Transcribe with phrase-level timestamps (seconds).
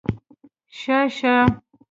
[0.79, 1.35] شه شه